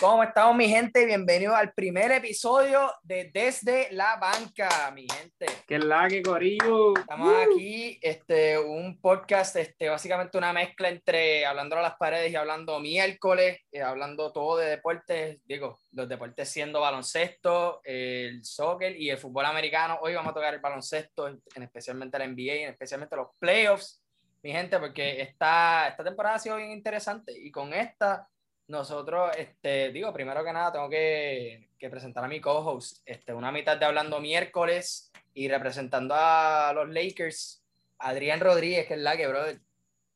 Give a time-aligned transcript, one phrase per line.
[0.00, 1.04] ¿Cómo estamos, mi gente?
[1.04, 5.44] Bienvenidos al primer episodio de Desde la Banca, mi gente.
[5.68, 6.96] Que la que corillo.
[6.96, 12.36] Estamos aquí, este, un podcast, este, básicamente una mezcla entre hablando a las paredes y
[12.36, 19.10] hablando miércoles, eh, hablando todo de deportes, digo, los deportes siendo baloncesto, el soccer y
[19.10, 19.98] el fútbol americano.
[20.00, 24.02] Hoy vamos a tocar el baloncesto, en, especialmente la NBA, en especialmente los playoffs,
[24.42, 28.26] mi gente, porque esta, esta temporada ha sido bien interesante y con esta
[28.70, 33.50] nosotros, este, digo, primero que nada, tengo que, que presentar a mi co-host, este, una
[33.50, 37.64] mitad de Hablando Miércoles y representando a los Lakers,
[37.98, 39.60] Adrián Rodríguez, que es la que, brother.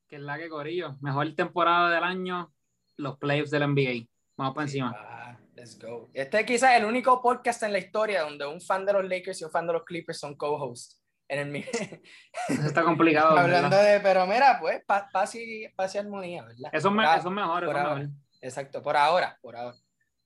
[0.08, 0.96] Que es la que, Corillo.
[1.00, 2.52] Mejor temporada del año,
[2.96, 4.06] los playoffs del NBA.
[4.36, 4.94] Vamos para encima.
[4.96, 6.10] Ah, let's go.
[6.14, 9.40] Este es quizás el único podcast en la historia donde un fan de los Lakers
[9.40, 11.02] y un fan de los Clippers son co-hosts.
[11.26, 11.56] En el...
[12.48, 13.36] Eso está complicado.
[13.36, 15.66] Hablando de, pero mira, pues, paz y,
[15.98, 16.70] armonía, ¿verdad?
[16.72, 18.23] Eso, es mejor, eso es mejor.
[18.44, 19.76] Exacto, por ahora, por ahora.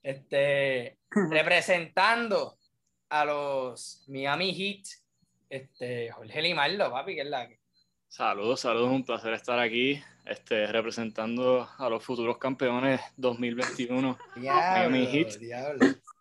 [0.03, 0.99] Este,
[1.31, 2.59] representando
[3.11, 4.87] a los Miami Heat,
[5.49, 7.61] este, Jorge Limardo, papi, que es la que.
[8.09, 14.19] Saludos, saludos, un placer estar aquí, este, representando a los futuros campeones 2021.
[14.37, 15.35] Miami Heat.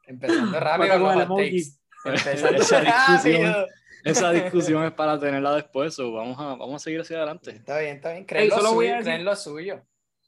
[0.05, 3.65] Empezando rápido con los Empezando esa discusión,
[4.03, 7.51] esa discusión es para tenerla después, o vamos, a, vamos a seguir hacia adelante.
[7.51, 8.25] Está bien, está bien.
[8.25, 9.81] Creen, lo, suyo, creen lo suyo.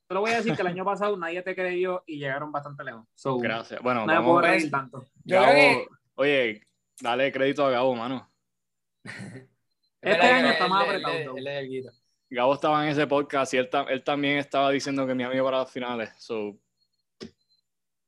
[0.09, 3.05] Solo voy a decir que el año pasado nadie te creyó y llegaron bastante lejos.
[3.39, 3.79] Gracias.
[3.79, 5.05] Bueno, no vamos a reír tanto.
[6.15, 6.65] Oye,
[6.99, 8.27] dale crédito a Gabo, mano.
[10.01, 11.35] este año está más apretado.
[12.27, 15.59] Gabo estaba en ese podcast y él, él, también estaba diciendo que mi amigo para
[15.59, 16.09] las finales.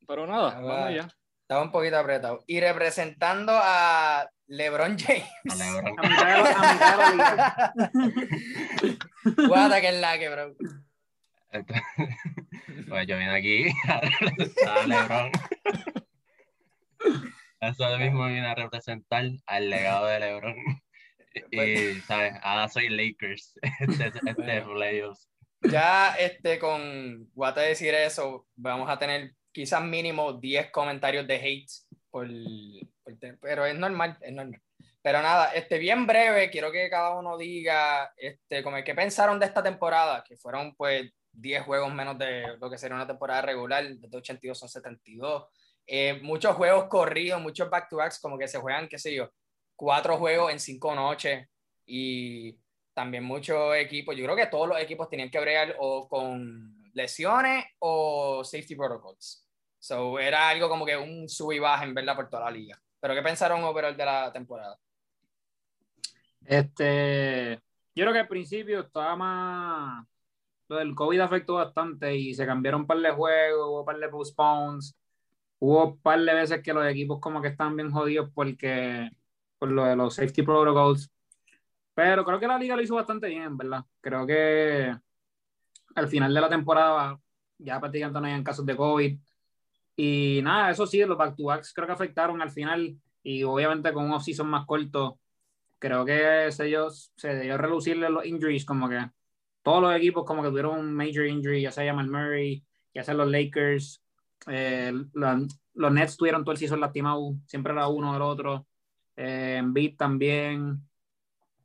[0.08, 1.08] Pero nada, vamos allá.
[1.44, 2.44] Estaba un poquito apretado.
[2.48, 5.30] Y representando a LeBron James.
[5.52, 5.96] A LeBron.
[9.48, 10.56] Guata que es la que, bro.
[12.90, 13.66] pues yo vine aquí
[14.68, 15.32] a LeBron.
[17.62, 20.56] Eso mismo vine a representar al legado de LeBron.
[21.52, 22.34] Y, pues ¿sabes?
[22.42, 23.54] Ahora soy Lakers.
[23.80, 25.30] Este, este playoffs.
[25.62, 31.72] Ya este, con Guata decir eso, vamos a tener quizás mínimo 10 comentarios de hate,
[32.10, 32.28] por,
[33.40, 34.60] pero es normal, es normal.
[35.04, 39.46] Pero nada, este, bien breve, quiero que cada uno diga este, como qué pensaron de
[39.46, 43.88] esta temporada, que fueron pues 10 juegos menos de lo que sería una temporada regular,
[43.88, 45.46] de 82 son 72.
[45.88, 49.30] Eh, muchos juegos corridos, muchos back-to-backs, como que se juegan, qué sé yo,
[49.76, 51.48] cuatro juegos en cinco noches
[51.86, 52.58] y
[52.94, 57.66] también muchos equipos, yo creo que todos los equipos tenían que bregar o con lesiones
[57.80, 59.48] o safety protocols.
[59.80, 62.80] So, era algo como que un sub y baja en verdad por toda la liga.
[63.00, 64.78] Pero ¿qué pensaron overall de la temporada?
[66.46, 67.60] Este,
[67.96, 70.08] yo creo que al principio estaba más
[70.80, 74.10] el COVID afectó bastante y se cambiaron un par de juegos, hubo un par de
[74.10, 74.96] postpones,
[75.60, 79.10] hubo un par de veces que los equipos como que están bien jodidos porque
[79.60, 81.12] por lo de los safety protocols.
[81.94, 83.84] Pero creo que la liga lo hizo bastante bien, ¿verdad?
[84.02, 84.96] Creo que
[85.96, 87.20] al final de la temporada
[87.58, 89.20] ya prácticamente no hayan casos de COVID.
[89.96, 94.14] Y nada, eso sí, los back-to-backs creo que afectaron al final y obviamente con un
[94.14, 95.20] off-season más corto,
[95.78, 99.00] creo que se dio, se dio relucirle los injuries como que
[99.64, 102.64] todos los equipos como que tuvieron un major injury, ya sea Jamal Murray,
[102.94, 104.04] ya sea los Lakers,
[104.48, 108.68] eh, los, Nets tuvieron todo el season lastimado, siempre era uno del otro,
[109.16, 110.82] eh, Beat también,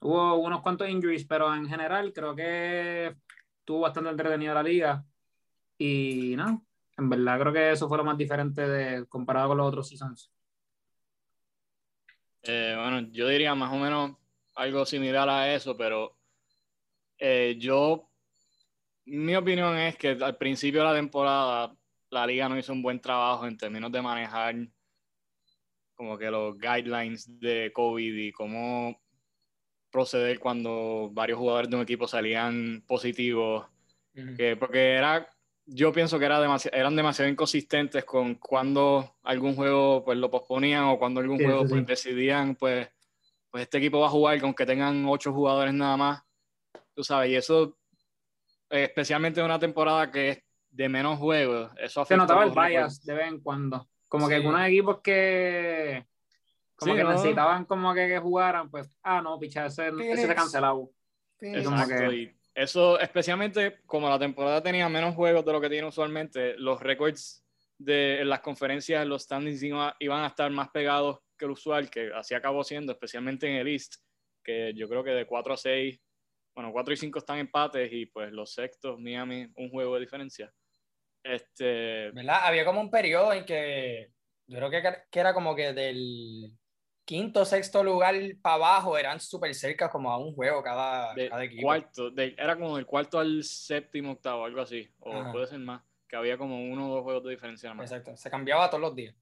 [0.00, 3.16] hubo unos cuantos injuries, pero en general creo que
[3.58, 5.04] estuvo bastante entretenido la liga
[5.78, 6.64] y no,
[6.96, 10.30] en verdad creo que eso fue lo más diferente de, comparado con los otros seasons.
[12.42, 14.12] Eh, bueno, yo diría más o menos
[14.54, 16.16] algo similar a eso, pero
[17.19, 18.10] eh, yo,
[19.06, 21.77] mi opinión es que al principio de la temporada
[22.10, 24.54] la liga no hizo un buen trabajo en términos de manejar
[25.94, 29.00] como que los guidelines de COVID y cómo
[29.91, 33.66] proceder cuando varios jugadores de un equipo salían positivos.
[34.59, 35.26] porque era,
[35.65, 36.38] yo pienso que era
[36.72, 41.87] eran demasiado inconsistentes con cuando algún juego pues lo posponían o cuando algún juego pues,
[41.87, 42.88] decidían pues,
[43.50, 46.25] pues este equipo va a jugar con que tengan ocho jugadores nada más
[46.96, 47.76] tú sabes, y eso,
[48.70, 53.14] especialmente en una temporada que es de menos juegos, eso Se notaba el bias de
[53.14, 53.88] vez en cuando.
[54.08, 56.06] Como que algunos equipos que
[56.76, 60.90] como que necesitaban como que, jugaran, pues, ah, no, picha, ese, ese se cancelado.
[61.40, 66.54] Exacto, y eso, especialmente como la temporada tenía menos juegos de lo que tiene usualmente,
[66.56, 67.44] los récords
[67.78, 72.34] de las conferencias, los standings iban a estar más pegados que el usual, que así
[72.34, 73.96] acabó siendo, especialmente en el East,
[74.42, 76.00] que yo creo que de 4 a 6
[76.56, 80.50] bueno, 4 y 5 están empates y pues los sextos, Miami, un juego de diferencia.
[81.23, 82.41] Este, ¿Verdad?
[82.44, 84.11] Había como un periodo en que
[84.47, 86.53] yo creo que, que era como que del
[87.05, 91.44] quinto sexto lugar para abajo eran súper cerca como a un juego cada, de cada
[91.44, 91.62] equipo.
[91.62, 94.88] cuarto, de- era como del cuarto al séptimo, octavo, algo así.
[95.00, 95.32] O Ajá.
[95.32, 97.93] puede ser más, que había como uno o dos juegos de diferencia nada más.
[97.93, 99.14] Exacto, se cambiaba todos los días.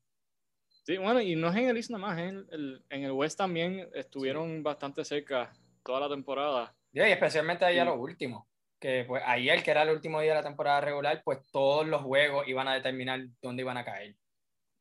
[0.68, 3.38] Sí, bueno, y no es en el East nada más, en el, en el West
[3.38, 5.52] también estuvieron bastante cerca
[5.82, 6.76] toda la temporada.
[6.94, 7.86] Y especialmente ahí a Sí.
[7.88, 8.48] lo último,
[8.78, 12.02] que pues ayer, que era el último día de la temporada regular, pues todos los
[12.02, 14.14] juegos iban a determinar dónde iban a caer.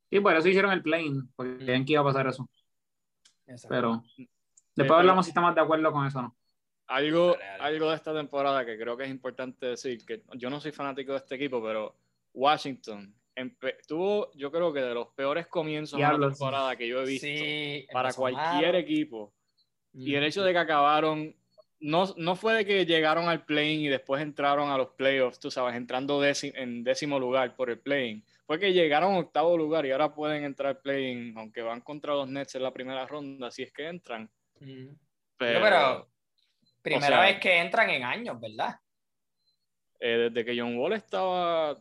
[0.10, 1.58] Sí, por eso hicieron el plane, porque Mm.
[1.58, 2.48] creían que iba a pasar eso.
[3.48, 3.68] Exacto.
[3.76, 4.28] Pero pero-
[4.76, 6.36] después hablamos si estamos de acuerdo con eso o no.
[6.88, 7.64] Algo, Dale, dale.
[7.64, 11.14] algo de esta temporada que creo que es importante decir, que yo no soy fanático
[11.14, 11.96] de este equipo, pero
[12.34, 13.16] Washington
[13.88, 17.26] tuvo, yo creo que de los peores comienzos de la temporada que yo he visto
[17.26, 18.78] Sí, para cualquier malo.
[18.78, 19.34] equipo.
[19.94, 20.26] Y el Mm.
[20.26, 21.36] hecho de que acabaron,
[21.84, 25.52] no, no fue de que llegaron al play y después entraron a los playoffs, tú
[25.52, 29.92] sabes, entrando en décimo lugar por el play Fue que llegaron a octavo lugar y
[29.92, 33.64] ahora pueden entrar al play aunque van contra los Nets en la primera ronda, si
[33.64, 34.30] es que entran.
[34.62, 34.88] Mm.
[35.38, 36.08] Pero, pero
[36.82, 38.80] primera sea- vez que entran en años, ¿verdad?
[40.00, 41.78] eh, desde que John Wall estaba,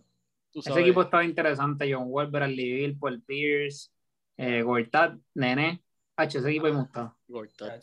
[0.53, 1.93] tú Ese equipo estaba interesante.
[1.93, 3.91] John Wall, Bradley Bill, Paul Pierce,
[4.37, 5.83] eh, Gortat, Nene.
[6.17, 7.17] H, ese equipo me gustaba.
[7.27, 7.83] Gortat.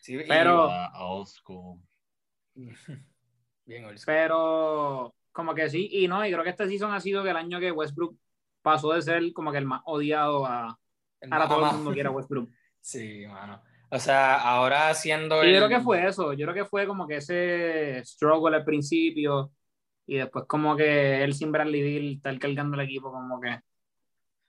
[0.00, 0.68] Sí, Pero-
[0.98, 1.78] old school.
[3.64, 4.06] Bien, old school.
[4.14, 7.36] Pero como que sí, y no, y creo que este season ha sido que el
[7.36, 8.16] año que Westbrook
[8.62, 10.76] pasó de ser como que el más odiado a
[11.20, 12.48] El ahora más todo el mundo quiere a Westbrook.
[12.82, 13.62] Sí, mano.
[13.90, 16.86] O sea, ahora siendo Y yo el- creo que fue eso, yo creo que fue
[16.86, 19.52] como que ese struggle al principio
[20.06, 23.60] y después como que él sin Bradley Bill estar cargando el equipo como que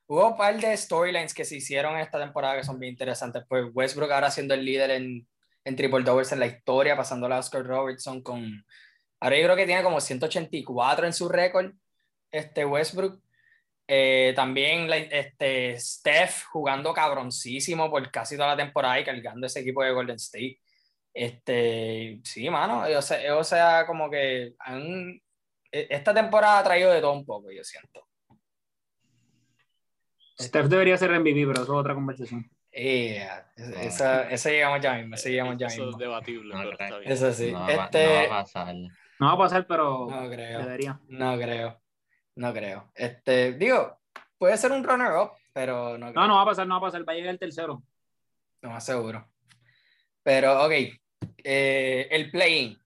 [0.07, 3.43] Hubo un par de storylines que se hicieron esta temporada que son bien interesantes.
[3.47, 5.27] Pues Westbrook ahora siendo el líder en,
[5.63, 8.65] en triple doubles en la historia, pasando a Oscar Robertson con...
[9.19, 11.71] Ahora yo creo que tiene como 184 en su récord,
[12.31, 13.21] este Westbrook.
[13.87, 19.83] Eh, también este, Steph jugando cabroncísimo por casi toda la temporada y cargando ese equipo
[19.83, 20.59] de Golden State.
[21.13, 25.21] Este, sí, mano, o sea, sea como que han-
[25.71, 28.07] e- esta temporada ha traído de todo un poco, yo siento.
[30.39, 32.49] Steph debería ser MVP, pero eso es otra conversación.
[32.73, 33.27] Eh,
[33.81, 35.91] esa, esa llegamos ya mismo, esa llegamos ya Eso mismo.
[35.91, 37.11] es debatible, No pero está bien.
[37.11, 37.51] Eso sí.
[37.51, 38.75] No, va, no este, va a pasar.
[38.75, 40.99] No va a pasar, pero no creo, debería.
[41.09, 41.81] no creo,
[42.35, 42.91] no creo.
[42.95, 43.99] Este, digo,
[44.37, 46.91] puede ser un runner-up, pero no creo, No, no va a pasar, no va a
[46.91, 47.83] pasar, va a llegar el tercero.
[48.61, 49.27] no más seguro.
[50.23, 50.71] Pero, ok,
[51.43, 52.77] eh, el play-in.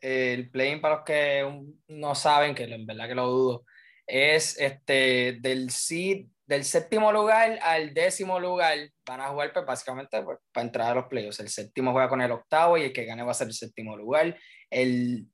[0.00, 3.64] El play-in, para los que no saben, que en verdad que lo dudo,
[4.06, 8.78] es este, del seed, del séptimo lugar al décimo lugar.
[9.06, 11.40] Van a jugar, pues, básicamente, pues, para entrar a los playoffs.
[11.40, 13.94] El séptimo juega con el octavo y el que gane va a ser el séptimo
[13.96, 14.34] lugar.
[14.70, 15.26] El,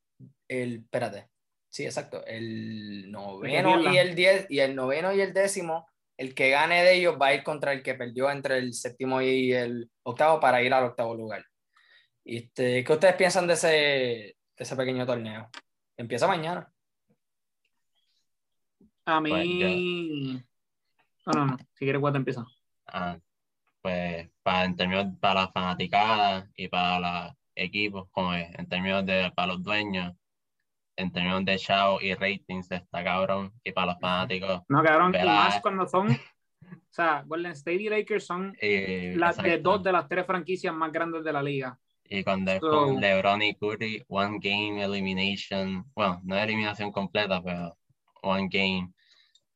[0.48, 1.28] el espérate.
[1.70, 2.26] Sí, exacto.
[2.26, 6.94] El noveno y el diez, y el noveno y el décimo, el que gane de
[6.94, 10.62] ellos va a ir contra el que perdió entre el séptimo y el octavo para
[10.62, 11.44] ir al octavo lugar.
[12.24, 15.48] Y Este, ¿Qué ustedes piensan de ese, de ese pequeño torneo?
[15.96, 16.68] Empieza mañana.
[19.06, 20.42] A mí.
[21.26, 21.56] No, no, no.
[21.74, 22.44] Si quieres, Guata empieza.
[22.86, 23.18] Ah,
[23.80, 29.04] pues para, en términos para la fanaticada y para los equipos, como es, en términos
[29.06, 30.14] de para los dueños,
[30.96, 35.24] en términos de show y ratings está cabrón, y para los fanáticos, No, cabrón, y
[35.26, 36.08] más cuando son.
[36.66, 40.72] O sea, Golden State y Lakers son y, las de dos de las tres franquicias
[40.72, 41.78] más grandes de la liga.
[42.08, 47.42] y cuando es So- con LeBron y Curry, one game elimination, bueno, no eliminación completa,
[47.42, 47.76] pero
[48.22, 48.92] one game,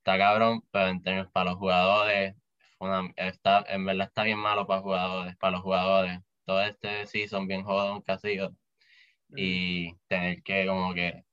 [0.09, 2.35] está cabrón, pero en términos para los jugadores,
[2.79, 6.21] una- está, en verdad está bien malo para jugadores, para los jugadores.
[6.47, 8.55] Todo este season bien jodón sido.
[9.37, 11.25] y tener que como que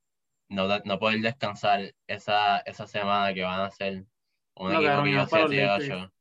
[0.50, 4.05] no, no poder descansar esa, esa semana que van a ser
[4.55, 5.89] un No, equipo que y yo más para los 7 y Lakers.
[6.00, 6.13] 8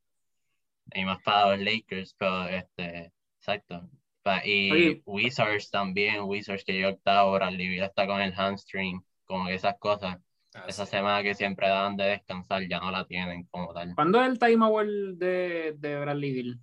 [0.95, 3.91] y más para los Lakers pero este exacto
[4.45, 5.03] y Oye.
[5.07, 10.19] Wizards también Wizards que llegó octavo Bradley está con el hamstring como que esas cosas
[10.55, 10.93] Ah, esa sí.
[10.93, 14.39] semana que siempre daban de descansar ya no la tienen como tal ¿Cuándo es el
[14.39, 16.61] time award de, de Bradley Bill?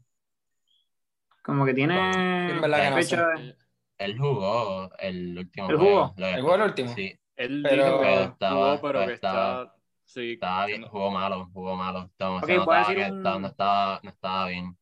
[1.43, 3.41] Como que tiene En verdad que no fecha sé.
[3.41, 3.57] de-
[3.97, 6.27] él jugó el último ¿Él juego jugó?
[6.27, 6.93] ¿Él jugó el último?
[6.95, 9.75] sí Él Pero- dijo que Pero estaba- jugó, pero que estaba- está...
[10.05, 12.11] Sí, Estaba bien, no- jugó malo, jugó malo.
[12.19, 14.77] Como Ok, se voy a notaba decir que un- estaba- no, estaba, no estaba bien.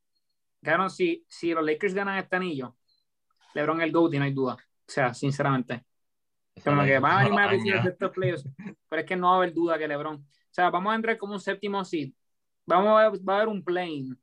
[0.64, 2.76] Cabrón, si, si los Lakers ganan este anillo,
[3.54, 4.54] LeBron el GOAT y no hay duda.
[4.56, 5.84] O sea, sinceramente.
[6.64, 8.46] Como que van a venir más de estos playoffs.
[8.90, 10.16] Pero es que no va a haber duda que LeBron.
[10.16, 12.12] O sea, vamos a entrar como un séptimo seed.
[12.66, 14.16] Vamos a, va a haber un plane.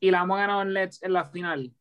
[0.00, 1.72] Y la vamos a ganar en Let's en la final.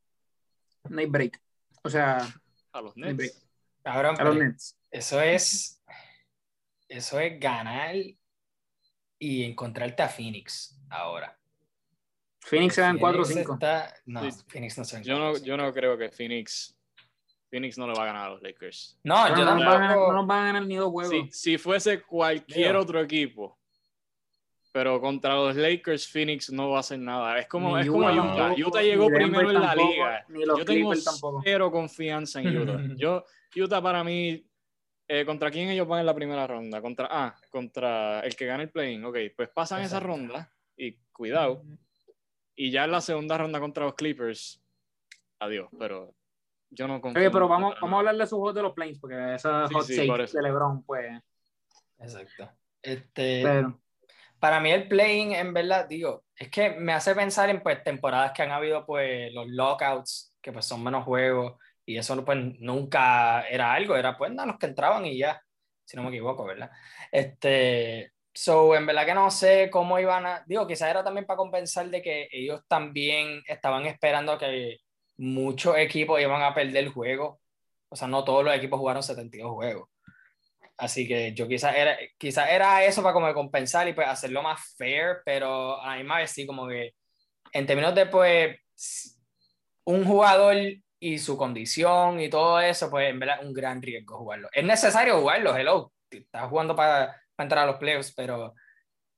[0.90, 1.42] No hay break.
[1.84, 2.28] O sea,
[2.72, 2.96] a los.
[2.98, 3.48] Nets.
[3.84, 4.78] Cabrón, A los Nets.
[4.92, 5.82] eso es.
[6.88, 7.96] Eso es ganar
[9.20, 11.38] y encontrarte a Phoenix ahora.
[12.42, 13.54] Phoenix se dan 4 o Phoenix 5.
[13.54, 14.42] está- No, Sí.
[14.48, 16.76] Phoenix no se dan Yo no, 4 o yo no creo que Phoenix,
[17.50, 18.98] Phoenix no le va a ganar a los Lakers.
[19.04, 21.12] No, yo no, nos van a ganar, no nos van a ganar ni dos juegos.
[21.12, 23.58] Si, si fuese cualquier otro equipo,
[24.72, 27.40] pero contra los Lakers, Phoenix no va a hacer nada.
[27.40, 28.36] Es como, Ni es como Utah Utah.
[28.38, 30.26] tampoco, Utah ni llegó primero en la tampoco, liga.
[30.30, 31.42] ni los Yo tengo tampoco.
[31.44, 32.80] cero confianza en Utah.
[32.98, 33.26] Yo,
[33.56, 34.46] Utah para mí,
[35.08, 36.82] eh, ¿contra quién ellos van en la primera ronda?
[36.82, 39.04] Contra, ah, contra el que gana el play-in.
[39.06, 41.64] Ok, pues pasan esa ronda y cuidado.
[42.56, 44.62] Y ya en la segunda ronda contra los Clippers,
[45.40, 46.14] adiós, pero
[46.70, 47.22] yo no confío.
[47.22, 49.74] Oye, pero vamos, vamos a hablar de sus juegos de los Plains, porque esa Sí,
[49.74, 51.22] hot sí, take de LeBron, pues.
[52.00, 52.52] Exacto.
[52.82, 53.80] Este, Pero,
[54.40, 58.32] para mí el playing, en verdad, digo, es que me hace pensar en pues temporadas
[58.32, 63.42] que han habido pues los lockouts, que pues son menos juegos, y eso pues nunca
[63.50, 65.42] era algo, era pues nada, los que entraban y ya,
[65.84, 66.72] si no me equivoco, ¿verdad?
[67.12, 71.38] Este, so, en verdad que no sé cómo iban a, digo, quizás era también para
[71.38, 74.78] compensar de que ellos también estaban esperando que
[75.20, 77.40] muchos equipos iban a perder el juego,
[77.90, 79.90] o sea, no todos los equipos jugaron 72 juegos.
[80.78, 84.76] Así que yo quizás era, quizás era eso para como compensar y pues hacerlo más
[84.78, 86.94] fair, pero a la misma vez sí, como que
[87.52, 88.58] en términos de pues
[89.84, 90.56] un jugador
[91.02, 94.48] y su condición y todo eso, pues en verdad un gran riesgo jugarlo.
[94.54, 98.54] Es necesario jugarlo, hello, estás jugando para, para entrar a los playoffs, pero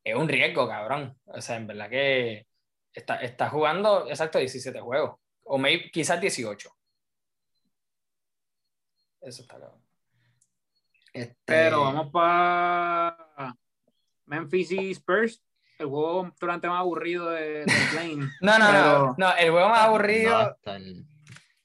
[0.04, 1.16] es un riesgo, cabrón.
[1.26, 2.48] O sea, en verdad que
[2.92, 5.20] está, está jugando, exacto, 17 juegos,
[5.54, 6.70] o maybe, quizás 18.
[9.22, 9.84] Eso está cabrón.
[11.12, 13.54] Este, pero vamos para
[14.26, 15.44] Memphis y Spurs,
[15.78, 18.30] el juego durante más aburrido de, de Plain.
[18.40, 20.58] No, no, Pero- no, no, el juego más aburrido.
[20.66, 20.74] No,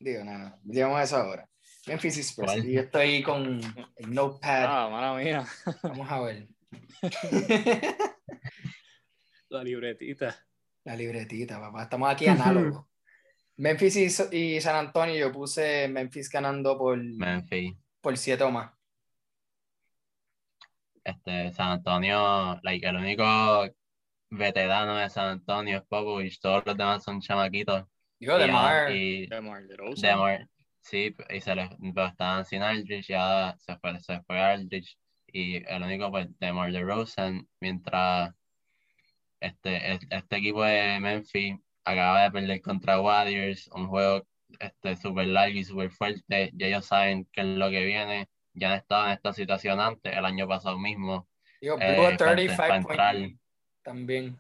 [0.01, 1.49] Digo, no, no, digamos eso ahora.
[1.87, 2.47] Memphis y Spurs.
[2.53, 2.69] ¿Cuál?
[2.69, 3.61] Y yo estoy con
[3.97, 4.65] el notepad.
[4.67, 5.47] Ah, mala mía.
[5.85, 6.49] Vamos a ver.
[9.49, 10.45] La libretita.
[10.83, 11.85] La libretita, papá.
[11.85, 12.85] Estamos aquí análogos.
[13.57, 17.75] Memphis y, So- y San Antonio, yo puse Memphis ganando por, Memphis.
[18.01, 18.73] por 7 o más.
[21.05, 23.67] Este, San Antonio, like, el único
[24.31, 27.85] veterano de San Antonio es Popovich, todos los demás son chamaquitos.
[28.19, 28.91] Digo, de Y- Mar.
[28.93, 30.03] y DeMar DeRozan.
[30.03, 30.49] Demar,
[30.81, 34.99] sí, y se les, pero estaban sin Aldridge, ya se fue, se fue Aldridge,
[35.29, 38.35] y el único, pues, Demar DeRozan, mientras
[39.39, 41.55] este, es- este equipo de Memphis
[41.87, 44.27] acaba de perder contra Warriors, un juego
[44.59, 48.73] este, súper largo y súper fuerte, y ellos saben qué es lo que viene, ya
[48.73, 51.29] han estado en esta situación antes, el año pasado mismo,
[51.61, 53.17] Digo, eh, Blue para- 35 para entrar.
[53.83, 54.37] también.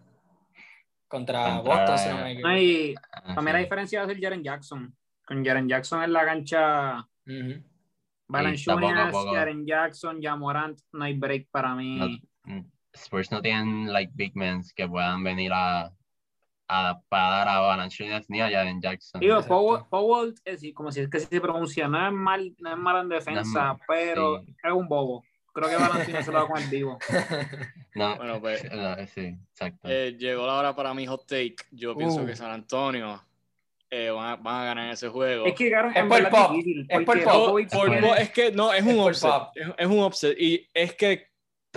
[1.08, 2.48] Contra Boston, si no me equivoco.
[2.48, 4.96] No, y para mí la diferencia va a ser Jaren Jackson.
[5.24, 7.08] Con Jaren Jackson en la cancha,
[9.12, 9.32] poco.
[9.34, 11.96] Jaren Jackson, Jamorant, no hay break para mí.
[11.96, 15.92] No- mm, Spurs no tienen like big men que puedan venir a,
[16.68, 19.20] a para dar a Valanciunas ni a Jaren Jackson.
[19.20, 19.40] Digo.
[19.42, 23.02] Powell, Powell es como si es que se pronuncia, no es mal, no es mal
[23.02, 24.54] en defensa, mal, pero sí.
[24.64, 25.24] es un bobo.
[25.52, 26.98] Creo que Valanciunas se lo va a comer vivo.
[27.94, 29.88] No, Bueno, pues, no, sí, exacto.
[29.88, 31.56] Eh, llegó la hora para mi hot take.
[31.70, 32.26] Yo pienso Uh.
[32.26, 33.22] que San Antonio
[33.88, 35.46] eh, van, a, van a ganar ese juego.
[35.46, 37.58] Es que Garo, Es por pop, difícil, es por pop.
[37.72, 39.30] Por- por- es que no, es Es un por upset.
[39.30, 39.48] Pop.
[39.54, 40.36] Es, es un upset.
[40.38, 41.28] Y es que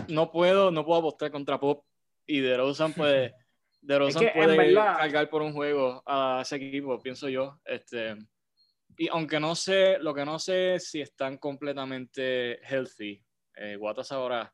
[0.09, 1.85] no puedo, no puedo apostar contra Pop.
[2.27, 3.33] Y DeRozan puede,
[3.81, 7.59] DeRozan Es que, puede verdad- cargar por un juego a ese equipo, pienso yo.
[7.65, 8.15] Este,
[8.97, 13.23] y aunque no sé, lo que no sé es si están completamente healthy.
[13.55, 14.53] Eh, Guatas ahora,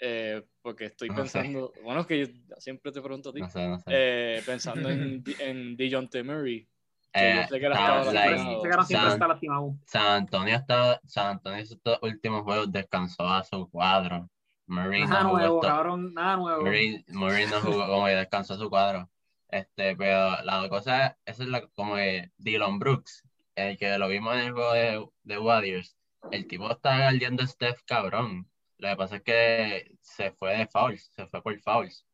[0.00, 1.40] eh, porque estoy No sé.
[1.40, 3.40] pensando, bueno, es que yo siempre te pregunto a ti.
[3.40, 3.84] No sé, no sé.
[3.88, 6.68] Eh, pensando en, en Dejounte Murray.
[7.12, 8.58] que yo sé que él está- estaba like, lastimado.
[8.60, 9.74] Ese Garo siempre San- está lastimado.
[9.86, 14.28] San Antonio está, San Antonio estos últimos juegos descansó a su cuadro.
[14.68, 16.62] Murray Nada no jugó nuevo, cabrón, nada nuevo.
[16.62, 19.10] Murray, Murray no jugó como que descansó su cuadro.
[19.50, 23.24] Este, pero la cosa, esa es la, como que Dylan Brooks,
[23.56, 25.96] el que lo vimos en el juego de, de Warriors,
[26.30, 28.46] el tipo está guardiando a Steph cabrón.
[28.76, 32.04] Lo que pasa es que se fue de fouls, se fue por fouls.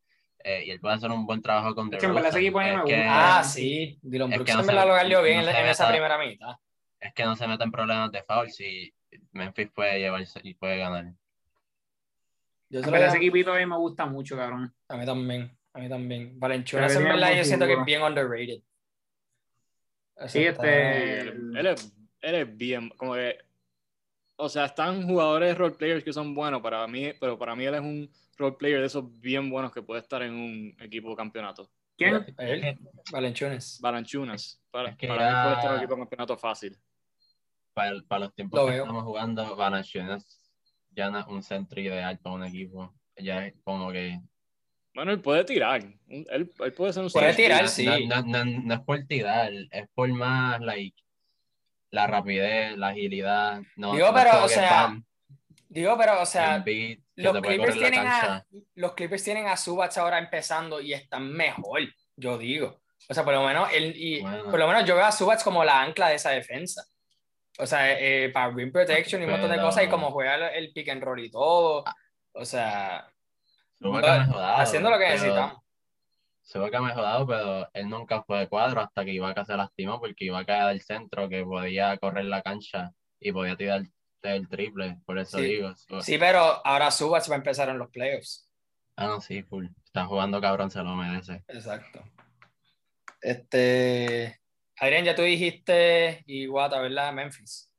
[0.43, 2.77] Eh, y él puede hacer un buen trabajo con Es que en ese equipo es.
[3.07, 3.99] Ah, sí.
[4.01, 6.17] Dylan Es Brooks que no en se- lo galió bien no en, en esa primera
[6.17, 6.55] mitad.
[6.99, 8.93] es que no se meten problemas de fouls y
[9.31, 11.13] Memphis puede llevarse y puede ganar.
[12.75, 14.73] Yo se En lo verdad doy ese a- equipito a mí me gusta mucho, cabrón.
[14.89, 16.37] A mí también, a mí también.
[16.37, 18.61] Valenciunas Pero en verdad yo siento que es bien underrated.
[20.27, 23.37] Sí, este- él, él es, él es bien, como que,
[24.35, 27.75] o sea, están jugadores role players que son buenos para mí, pero para mí él
[27.75, 31.69] es un role player de esos bien buenos que puede estar en un equipo campeonato.
[31.97, 32.25] ¿Quién?
[32.39, 32.77] Él,
[33.09, 33.79] Valenciunas.
[33.81, 36.77] Balanchunas, para, Es que para mí ya- puede estar en un equipo campeonato fácil.
[37.73, 38.83] Para, para los tiempos Lo que veo.
[38.83, 40.41] estamos jugando, Valanciunas
[40.95, 42.93] ya no es un centro ideal para un equipo.
[43.17, 44.19] Ya es como que
[44.93, 45.83] Bueno, él puede tirar.
[46.07, 47.43] Él, él puede ser un Puede safety.
[47.43, 47.85] tirar, no, sí.
[47.85, 51.01] No, no, no, no es por tirar, es por más like,
[51.91, 53.61] la rapidez, la agilidad.
[53.75, 55.05] No, Digo, pero, o sea, bam,
[55.69, 56.63] Digo, pero, o sea,
[57.15, 61.81] los Clippers, tienen a, los Clippers tienen a Subats ahora empezando y están mejor,
[62.15, 62.81] yo digo.
[63.09, 64.45] O sea, por lo menos, él, y, Bueno.
[64.45, 66.85] por lo menos yo veo a Subats como la ancla de esa defensa.
[67.57, 70.73] O sea, eh, para rim protection y un montón de cosas y como juega el,
[70.73, 71.83] pick and roll y todo.
[72.33, 73.07] O sea,
[73.79, 75.61] Suba que ha mejorado, haciendo lo que pero- necesitamos.
[76.43, 79.99] Suba que ha mejorado, pero él nunca fue de cuadro hasta que Ibaka se lastimó
[79.99, 83.81] porque Ibaka del centro que podía correr la cancha y podía tirar
[84.21, 85.43] el triple, por eso Sí.
[85.45, 85.73] digo.
[86.01, 88.47] Sí, pero ahora Subats va a empezar en los playoffs.
[88.95, 89.67] Ah, no, sí, full.
[89.85, 91.43] Está jugando cabrón, se lo merece.
[91.47, 92.03] Exacto.
[93.21, 94.39] Este.
[94.79, 97.13] Adrián, ya tú dijiste y Guata, ¿verdad?
[97.13, 97.71] Memphis.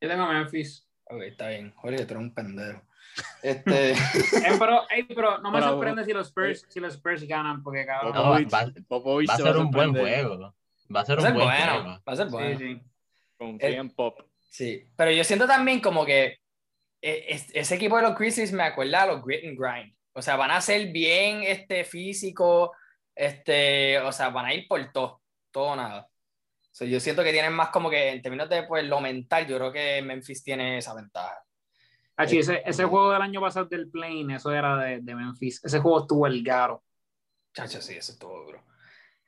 [0.00, 0.86] Yo tengo Memphis.
[1.04, 1.72] Ok, está bien.
[1.76, 2.82] Jorge, tú eres un pendejo.
[3.42, 3.92] Este.
[4.46, 7.62] Eh, pero, ey, pero no me Pero- sorprende si los Spurs, si los Spurs ganan,
[7.62, 8.12] porque cabrón.
[8.14, 10.54] No, Popovich, va- Popovich Va a se ser un buen juego.
[10.94, 11.72] Va a ser Va a ser un buen bueno.
[11.82, 12.02] juego.
[12.08, 12.58] Va a ser bueno.
[12.58, 12.80] Sí, sí.
[13.36, 14.20] Confía Eh, en Pop.
[14.48, 16.38] Sí, pero yo siento también como que
[17.02, 19.94] eh, es- ese equipo de los Grizzlies me acuerda a los Grit and Grind.
[20.12, 22.72] O sea, van a ser bien este, físico,
[23.14, 25.19] este, o sea, van a ir por todo,
[25.50, 26.08] todo o nada.
[26.72, 29.56] So, yo siento que tienen más como que en términos de pues, lo mental, yo
[29.56, 31.42] creo que Memphis tiene esa ventaja.
[32.16, 35.64] Achi, ese, ese juego del año pasado del plane, eso era de, de Memphis.
[35.64, 36.84] Ese juego estuvo el garo.
[37.54, 38.64] Chacho, sí, eso estuvo duro.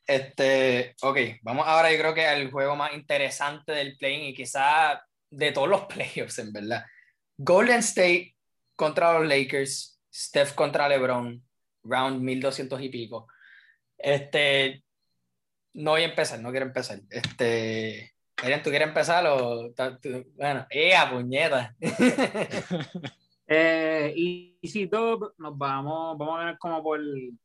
[0.06, 5.02] Este, ok, vamos ahora yo creo que al juego más interesante del play y quizá
[5.30, 6.84] de todos los playoffs, en verdad.
[7.36, 8.36] Golden State
[8.76, 11.42] contra los Lakers, Steph contra LeBron,
[11.84, 13.26] round 1200 y pico.
[13.96, 14.84] Este,
[15.74, 17.00] no voy a empezar, no quiero empezar.
[17.10, 21.74] Este, Adrián, ¿tú quieres empezar o tú- bueno, ¡ea, puñeta!
[23.54, 27.00] Eh, y, y si Dub, nos vamos, vamos a ganar como por,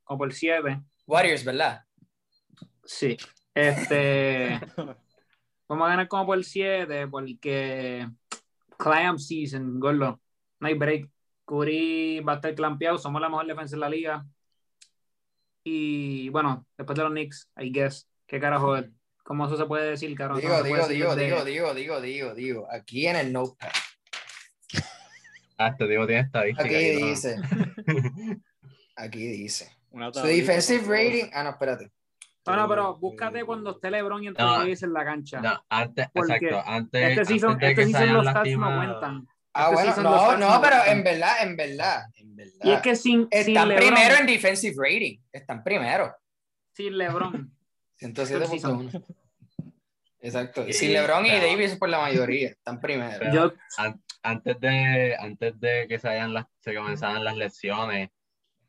[0.06, 0.82] como por 7.
[1.06, 1.84] Warriors, ¿verdad?
[2.86, 3.18] Sí.
[3.54, 4.58] Este.
[5.68, 8.08] vamos a ganar como por 7 porque
[8.78, 10.22] clamp season, gordo.
[10.62, 11.10] No hay break.
[11.44, 14.26] Curry va a estar clampeado, somos la mejor defensa de la liga.
[15.64, 18.08] Y bueno, después de los Knicks, I guess.
[18.28, 18.86] ¿Qué carajo es?
[19.24, 20.40] ¿Cómo eso se puede decir, carajo?
[20.40, 23.70] Digo, digo, digo, digo, digo, digo, digo, digo, aquí en el notepad.
[25.58, 26.64] Ah, este tipo tiene estadística.
[26.64, 27.36] Aquí dice,
[28.96, 29.72] aquí dice.
[30.14, 31.32] Su defensive rating.
[31.34, 31.92] Ah, no, espérate.
[32.46, 34.64] No, no, pero búscate cuando esté LeBron y Anthony No.
[34.66, 35.42] En la cancha.
[35.42, 38.76] No, antes, Porque exacto, antes, este season, antes de este que season los stats no
[38.78, 39.28] cuentan.
[39.54, 42.60] Ah, Este bueno, no, no, pero en verdad, en verdad, en verdad.
[42.64, 45.20] Y es que sin, sin Están primero en defensive rating.
[45.32, 46.16] Están primero.
[46.72, 47.57] sin LeBron.
[48.00, 49.04] 107.1.
[50.20, 50.66] Exacto.
[50.66, 52.50] Sí, Sin LeBron y Davis por la mayoría.
[52.50, 53.32] Están primero.
[53.34, 58.10] Yo, An- antes de antes de que se hayan las, se comenzaran las lesiones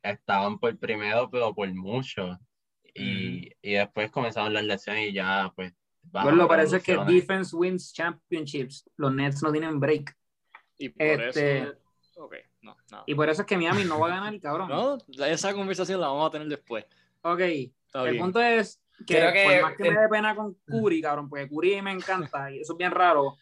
[0.02, 2.38] estaban por primero pero por mucho
[2.94, 5.72] y, y después comenzaron las lesiones y ya pues
[6.10, 8.88] Gordo, las parece que defense wins championships.
[8.96, 10.16] Los Nets no tienen break.
[10.78, 11.72] Y por Este- eso.
[12.16, 13.04] Ok, no, nada.
[13.06, 14.68] Y por eso es que Miami no va a ganar, cabrón.
[15.18, 16.84] No, esa conversación la vamos a tener después.
[17.22, 18.22] Ok, Está el bien.
[18.24, 21.28] punto es que, Creo que por más que el- me dé pena con Curry, cabrón,
[21.28, 23.36] porque Curry me encanta y eso es bien raro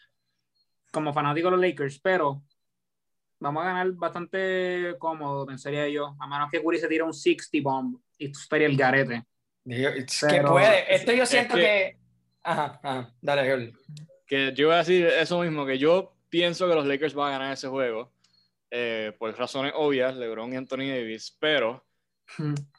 [0.93, 2.43] como fanático de los Lakers, pero
[3.41, 7.59] vamos a ganar bastante cómodo, pensaría yo, a menos que Curry se tire un 60
[7.63, 9.25] bomb y esto estaría el garete.
[9.65, 10.95] Es que puede.
[10.95, 11.97] Esto yo es siento que- que...
[12.43, 13.13] Ajá, ajá.
[13.21, 13.73] Dale, Jorge.
[14.27, 17.39] Que yo voy a decir eso mismo, que yo pienso que los Lakers van a
[17.39, 18.13] ganar ese juego
[18.71, 21.85] eh, por razones obvias, LeBron y Anthony Davis, pero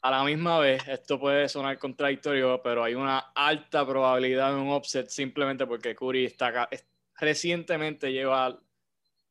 [0.01, 4.71] a la misma vez, esto puede sonar contradictorio, pero hay una alta probabilidad de un
[4.71, 6.85] upset simplemente porque Curry está acá, es-
[7.19, 8.59] recientemente lleva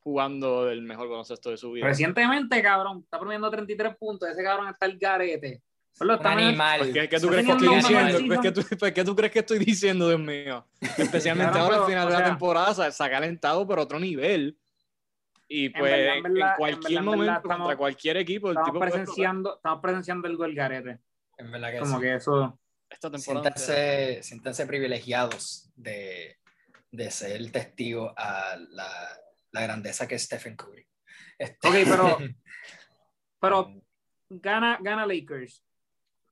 [0.01, 1.87] jugando el mejor baloncesto de su vida.
[1.87, 5.63] Recientemente, cabrón, está promediando 33 puntos, ese cabrón está el garete.
[5.99, 6.79] Gordo, Un está animal.
[6.81, 8.19] ¿Por qué, qué tú crees que estoy diciendo?
[8.19, 8.69] ¿Por qué, season.
[8.71, 10.65] tú, por qué tú crees que estoy diciendo, Dios mío?
[10.99, 13.85] Especialmente Claro, ahora al final o de la sea- temporada se, ha calentado, pero a
[13.85, 14.57] otro nivel.
[15.49, 18.17] Y pues verdad, en en, verdad, en cualquier verdad, en momento, verdad, estamos- contra cualquier
[18.17, 20.99] equipo, el Estamos tipo presenciando, estamos presenciando el gol garete.
[21.39, 22.01] En verdad que Como sí.
[22.03, 22.59] que eso.
[22.91, 23.43] esta temporada.
[23.57, 26.39] Siéntanse, siéntanse privilegiados de,
[26.91, 28.89] de ser testigo a la,
[29.53, 30.87] la grandeza que es Stephen Curry.
[31.39, 32.19] Este- Ok, pero,
[33.41, 33.73] pero
[34.31, 35.63] gana, gana Lakers.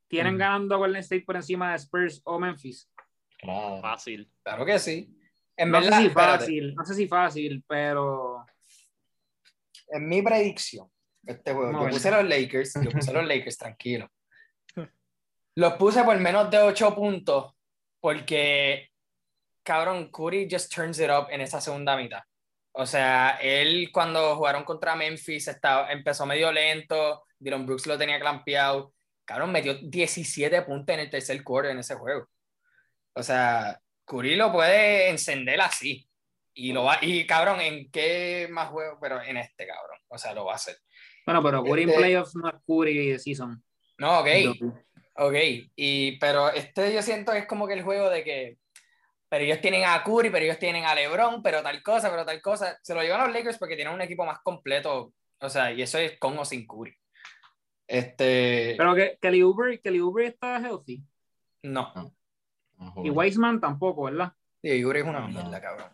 [0.09, 0.38] ¿Tienen Mm.
[0.38, 2.90] ganando a Golden State por encima de Spurs o Memphis?
[3.38, 3.81] Claro.
[3.81, 4.31] Fácil.
[4.42, 5.11] Claro que sí.
[5.57, 8.44] En no verdad, sé si espérate, fácil, no sé si fácil, pero
[9.94, 10.90] en mi predicción,
[11.24, 14.11] este juego, a yo puse los Lakers, yo puse los Lakers, tranquilo.
[15.57, 17.54] Los puse por menos de 8 puntos
[18.00, 18.90] porque,
[19.62, 22.22] cabrón, Curry just turns it up en esa segunda mitad.
[22.72, 28.18] O sea, él cuando jugaron contra Memphis estaba, empezó medio lento, Dylan Brooks lo tenía
[28.18, 32.28] clampeado cabrón, metió 17 puntos en el tercer quarter en ese juego.
[33.14, 36.09] O sea, Curry lo puede encender así.
[36.54, 38.98] Y lo va, y cabrón, ¿en qué más juego?
[39.00, 39.98] Pero en este, cabrón.
[40.08, 40.76] O sea, lo va a hacer.
[41.26, 43.62] Bueno, pero Curry en Este- playoffs no es Curry de season.
[43.98, 44.28] No, ok.
[45.16, 45.34] Ok,
[45.76, 48.58] y, pero este yo siento que es como que el juego de que,
[49.28, 52.40] pero ellos tienen a Curry, pero ellos tienen a LeBron, pero tal cosa, pero tal
[52.42, 52.78] cosa.
[52.82, 55.82] Se lo llevan a los Lakers porque tienen un equipo más completo, o sea, y
[55.82, 56.96] eso es con o sin Curry.
[57.86, 61.02] Este, Pero que Kelly Oubre, Kelly Oubre está healthy.
[61.62, 61.92] no,
[62.78, 63.10] No Y.
[63.10, 64.32] Wiseman tampoco, ¿verdad?
[64.62, 65.28] sí, Curry es una No.
[65.28, 65.88] mierda, cabrón.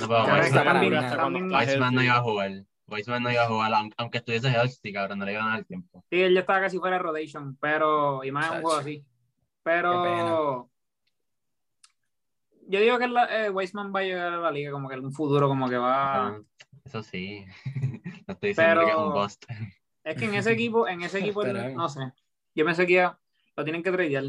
[0.00, 2.50] No, pero Wiseman no iba a jugar.
[2.86, 6.04] Wiseman no iba a jugar, aunque- estuviese healthy, cabrón, no le iban a dar tiempo.
[6.10, 9.04] Sí, él ya estaba casi fuera de rotation, pero, y más en un juego así.
[9.62, 10.70] Pero,
[12.66, 15.04] yo digo que la, eh, Wiseman va a llegar a la liga como que en
[15.04, 16.40] un futuro como que va...
[16.84, 17.44] Eso sí.
[18.26, 19.44] No estoy diciendo Pero- que es un bust.
[20.04, 22.00] Es que en ese equipo, en ese equipo, no sé.
[22.54, 23.18] Yo pensé que ya
[23.56, 24.24] lo tienen que tradear.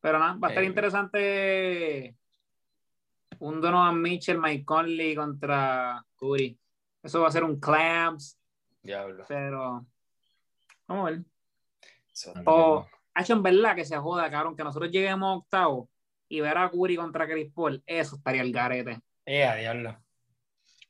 [0.00, 0.66] Pero nada, va a estar Eh.
[0.66, 2.16] interesante
[3.40, 6.58] un Donovan Mitchell, Mike Conley contra Curry.
[7.02, 8.38] Eso va a ser un clamps,
[8.82, 9.24] Diablo.
[9.28, 9.86] pero
[10.86, 11.20] vamos a ver.
[12.46, 15.90] O, hecho en verdad que se joda, cabrón, que nosotros lleguemos a octavo
[16.28, 19.00] y ver a Curry contra Chris Paul, eso estaría el garete.
[19.24, 19.98] Eh, a diablo.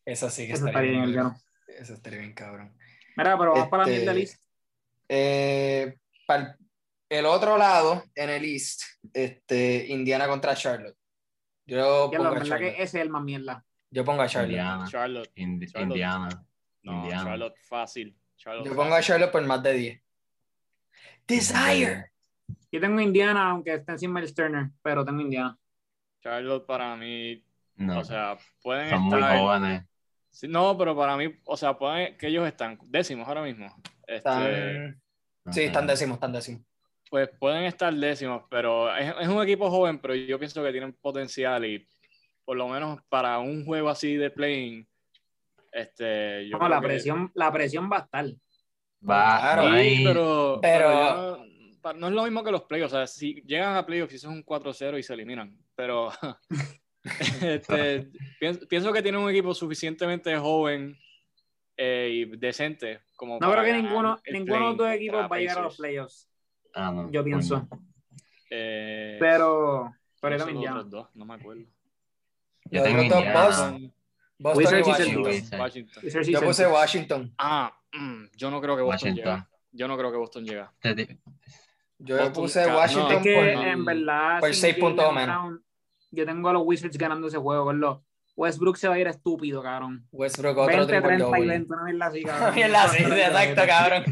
[0.05, 1.19] Eso sí que Eso estaría estaría bien, bien.
[1.19, 1.37] el garo.
[1.67, 2.77] Eso estaría bien, cabrón.
[3.17, 4.43] Mira, pero vamos para la Este, mierda list.
[5.09, 6.57] Eh, para
[7.09, 8.83] el otro lado, en el East,
[9.13, 10.97] este, Indiana contra Charlotte.
[11.67, 12.75] Yo pongo lo, a en verdad que Charlotte.
[12.75, 13.65] ese es el más mierda.
[13.91, 14.51] Yo pongo a Charlotte.
[14.51, 14.85] Indiana.
[14.89, 15.33] Charlotte.
[15.37, 15.91] Indi- Charlotte.
[15.91, 16.29] Indiana.
[16.83, 17.25] No, Indiana.
[17.25, 18.17] Charlotte fácil.
[18.37, 20.03] Charlotte Yo pongo a Charlotte por más de 10.
[21.27, 22.13] Desire.
[22.71, 25.57] Yo tengo Indiana, aunque esté encima del Turner, pero tengo Indiana.
[26.23, 27.43] Charlotte para mí,
[27.77, 29.39] No, o sea, pueden son muy estar.
[29.39, 29.83] jóvenes.
[30.31, 33.67] Sí, no, pero para mí, o sea, pueden que ellos están décimos ahora mismo.
[34.07, 35.01] Este, Están...
[35.45, 36.63] No Sí, están décimos, están décimos.
[37.11, 40.93] Pues pueden estar décimos, pero es, es un equipo joven, pero yo pienso que tienen
[40.95, 41.87] potencial y
[42.45, 44.87] por lo menos para un juego así de playing,
[45.73, 48.25] este, yo No, la que- presión, la presión va a estar.
[49.09, 49.63] Va, Claro.
[49.63, 50.05] Sí, ahí.
[50.05, 52.93] pero, Pero- pero yo no, es lo mismo que los playoffs.
[52.95, 55.57] O sea, si llegan a playoffs, si son un 4-0 y se eliminan.
[55.77, 56.11] Pero
[57.43, 58.09] este,
[58.41, 60.97] pienso, pienso que tienen un equipo suficientemente joven
[61.77, 65.39] eh, y decente como No creo que ninguno, ninguno de los dos equipos va a
[65.39, 66.29] llegar a los playoffs.
[66.79, 67.67] Ah, no, Yo pienso.
[68.51, 70.71] Eh, Pero, pero yo ¿cuáles son también los ya.
[70.73, 71.09] otros dos?
[71.15, 71.63] No me acuerdo.
[72.71, 73.33] Yo tengo Indiana.
[73.45, 73.93] Boston, y
[74.43, 75.61] Washington.
[75.61, 76.03] Washington.
[76.27, 76.67] Yo puse.
[76.67, 77.35] Washington.
[77.39, 79.35] Ah, mm, yo no creo que Boston Washington.
[79.35, 79.49] llega.
[79.73, 80.45] Yo no creo que Boston
[80.95, 81.19] di-
[81.99, 83.45] Yo Boston, puse ca- no, Washington Es que por...
[83.49, 84.41] en verdad.
[84.41, 85.61] por sin seis puntos o menos.
[86.11, 87.99] Yo tengo a los Wizards ganando ese juego, ¿verdad?
[88.37, 90.07] Westbrook se va a ir estúpido, cabrón.
[90.13, 91.47] Westbrook otro 20, triple 30 y double.
[91.47, 92.55] 20, una mierda así, cabrón.
[92.55, 94.05] Mierda, sí, exacto, cabrón.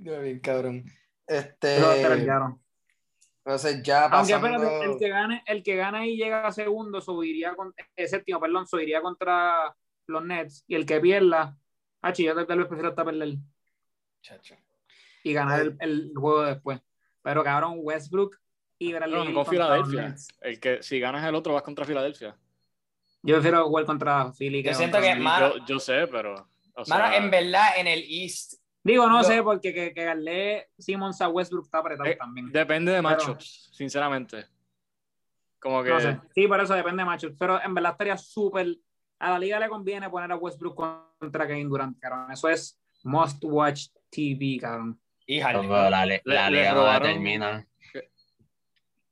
[0.00, 0.84] No, bien, cabrón.
[1.26, 2.58] Este, Pero
[3.44, 4.56] entonces ya Aunque pasando...
[4.62, 8.40] espérate, el que gane, el que gane y llega a segundo subiría con, eh, séptimo,
[8.40, 9.74] perdón, subiría contra
[10.06, 11.56] los Nets y el que pierda,
[12.02, 13.34] ah, yo tal vez prefiero hasta perder
[14.22, 14.56] Chacho.
[15.22, 16.80] y ganar el, el juego después.
[17.22, 18.36] Pero cabrón, Westbrook
[18.78, 20.14] y Bradley No, Filadelfia.
[20.40, 22.36] El que si ganas el otro vas contra Filadelfia.
[23.22, 24.62] Yo prefiero jugar contra Philly.
[24.62, 26.34] Yo siento que- Y Mano- yo, yo sé, pero.
[26.74, 31.20] o Mano, sea, en verdad, en el East, Digo, no sé, porque que, que Simmons
[31.20, 32.50] a Westbrook está apretado Eh, también.
[32.50, 34.46] Depende de Pero- matchups, sinceramente.
[35.58, 35.90] Como que.
[35.90, 36.18] No sé.
[36.34, 37.36] Sí, por eso depende de matchup.
[37.38, 38.66] Pero en verdad estaría súper.
[39.18, 40.74] A la liga le conviene poner a Westbrook
[41.18, 42.32] contra Kevin Durant, cabrón.
[42.32, 44.98] Eso es must watch TV, cabrón.
[45.26, 45.58] híjale.
[45.58, 47.66] Como la, le- la liga no robaron- determina.
[47.92, 48.10] ¿Qué,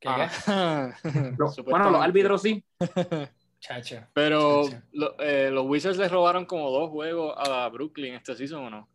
[0.01, 0.09] qué?
[0.47, 0.91] Ah.
[1.39, 2.65] Lo- bueno, los árbitros sí.
[3.61, 4.07] Chacho.
[4.15, 8.71] Pero lo- eh, los Wizards les robaron como dos juegos a Brooklyn este season o
[8.71, 8.89] no.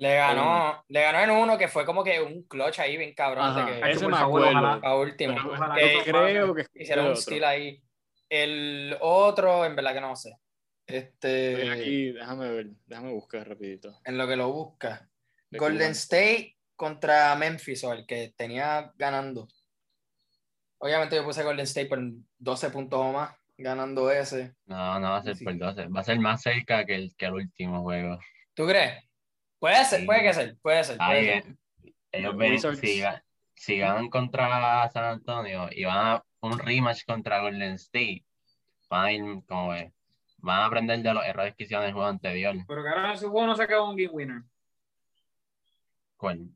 [0.00, 3.44] Le ganó, le ganó en uno que fue como que un clutch ahí bien cabrón.
[3.44, 4.48] Ajá, de que, ese me acuerdo.
[4.58, 5.34] a último.
[5.34, 7.82] Pero Ojalá que creo que hicieron un steal ahí.
[8.30, 10.38] El otro, en verdad que no sé.
[10.86, 14.00] Este, Estoy aquí, déjame ver, déjame buscar rapidito.
[14.04, 15.06] en lo que lo busca.
[15.50, 15.90] De Golden Cuba.
[15.90, 19.48] State contra Memphis, o el que tenía ganando.
[20.78, 21.98] Obviamente yo puse Golden State por
[22.38, 24.54] 12 puntos o más, ganando ese.
[24.64, 25.44] No, no va a ser Sí.
[25.44, 25.88] por 12.
[25.88, 28.18] Va a ser más cerca que el, que el último juego.
[28.54, 29.04] ¿Tú crees?
[29.60, 30.06] Puede ser, Sí.
[30.06, 30.96] puede que ser, puede ser.
[30.96, 31.52] puede Ahí, ser.
[31.52, 31.56] eh,
[32.12, 33.02] ellos Los ven, si,
[33.54, 38.24] si ganan contra San Antonio y van a un rematch contra Golden State,
[38.88, 39.92] van a ir como que,
[40.38, 42.56] van a aprender de los errores que hicieron en el juego anterior.
[42.66, 44.42] Pero cabrón, ese juego no se acabó un game winner.
[46.16, 46.48] ¿Cuál?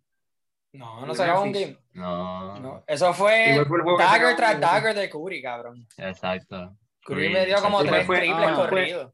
[0.73, 1.79] No, no se acabó un game.
[1.93, 3.55] No, No, eso fue
[3.99, 5.87] dagger tras dagger de Curry, cabrón.
[5.99, 6.77] exacto.
[7.05, 9.13] Curry Curry, me dio como tres fue- triples ah, corridos.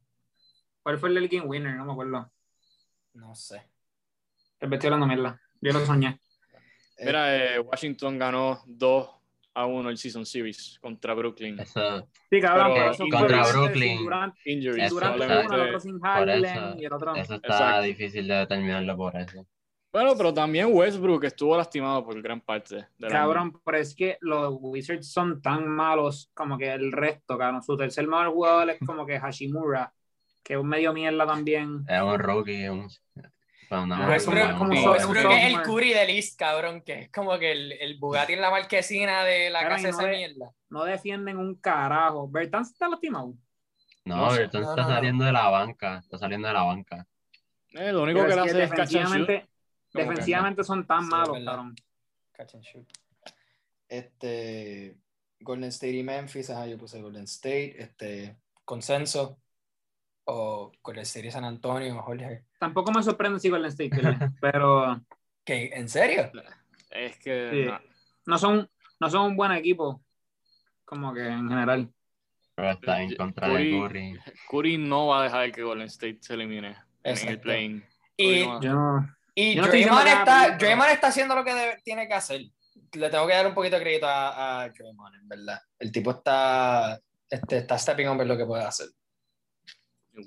[0.81, 1.75] ¿Cuál fue el game winner?
[1.75, 2.31] No me acuerdo.
[3.13, 3.61] No sé.
[4.61, 5.39] Estoy hablando mierda.
[5.61, 6.19] Yo lo soñé.
[7.03, 9.09] Mira, eh, Washington ganó 2
[9.53, 11.59] a 1 el Season Series contra Brooklyn.
[11.59, 14.03] Eso, Sí, cabrón, Pero contra Brooklyn.
[14.03, 17.15] Durant, Injuries, Eso Durant está- uno, el otro sin eso, y el otro.
[17.15, 17.81] eso está Exacto.
[17.81, 19.45] difícil de determinarlo por eso.
[19.91, 22.85] Bueno, pero también Westbrook estuvo lastimado por gran parte.
[23.09, 27.61] Cabrón, pero es que los Wizards son tan malos como que el resto, cabrón.
[27.61, 29.91] Su tercer mejor jugador es como que Hashimura,
[30.41, 31.83] que es un medio mierda también.
[31.89, 32.87] Es un rookie, un,
[33.79, 35.61] bueno, no, Westbrook un- es como Westbrook es el.
[35.63, 39.49] Curry del East, cabrón, que es como que el, el Bugatti en la marquesina de
[39.49, 40.51] la Cabrón, casa esa no de- mierda.
[40.69, 42.29] No defienden un carajo.
[42.29, 43.33] Bertans está lastimado.
[44.05, 44.87] No, No No, está no, no.
[44.87, 47.07] saliendo de la banca, está saliendo de la banca.
[47.73, 49.27] Eh, lo único Pero que es le que hace es catch and shoot.
[49.27, 49.49] defensivamente,
[49.93, 51.75] defensivamente son tan Sí, es malos, cabrón.
[52.33, 52.87] Catch and shoot.
[53.87, 54.97] Este,
[55.39, 59.39] Golden State y Memphis, ajá, yo puse Golden State, este, consenso,
[60.25, 62.45] o Golden State y San Antonio, Jorge.
[62.61, 65.01] Tampoco me sorprende si Golden State pierde, pero
[65.43, 65.71] ¿Qué?
[65.73, 66.31] ¿En serio?
[66.91, 67.65] Es que Sí.
[67.65, 67.79] no.
[68.27, 68.69] no son,
[68.99, 70.03] no son un buen equipo,
[70.85, 71.91] como que en general.
[72.53, 74.19] Pero está en Curry- contra de Curry.
[74.47, 77.41] Curry no va a dejar que Golden State se elimine en el Exacto.
[77.41, 77.83] playing.
[78.15, 81.81] Y, Curry no- Yo no- y Yo Draymond, está, Draymond está haciendo lo que debe-
[81.83, 82.41] tiene que hacer.
[82.93, 85.59] Le tengo que dar un poquito de crédito a, a Draymond, en verdad.
[85.79, 88.89] El tipo está, este, está stepping en lo que puede hacer.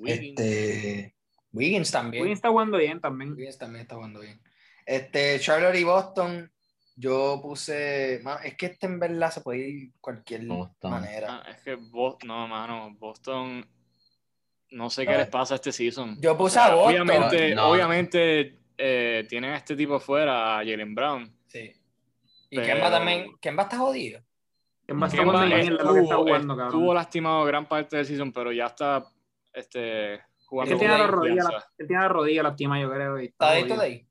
[0.04, 1.14] Este,
[1.54, 2.22] Wiggins también.
[2.22, 3.32] Wiggins está jugando bien también.
[3.32, 4.40] Wiggins también está jugando bien.
[4.84, 6.50] Este, Charlotte y Boston,
[6.96, 8.16] yo puse.
[8.44, 10.90] es que este en verdad se puede ir cualquier Boston.
[10.90, 11.42] manera.
[11.44, 13.66] Ah, es que Bo- no, mano, Boston
[14.70, 16.18] no sé qué les pasa este season.
[16.20, 17.02] Yo puse a Boston.
[17.08, 17.68] Obviamente, No.
[17.70, 21.32] obviamente eh, tienen a este tipo fuera, a Jalen Brown.
[21.46, 21.72] Sí.
[22.50, 23.26] Y Pero- Kemba también.
[23.40, 24.20] Kemba está jodido.
[24.86, 29.06] Kemba está Kemba estuvo, jugando, estuvo lastimado gran parte del season, pero ya está
[29.52, 30.20] este,
[30.54, 33.20] jugando Él tiene, la rodilla, la, él tiene la rodilla lastimada, yo creo.
[33.20, 34.06] y ¿Está to day?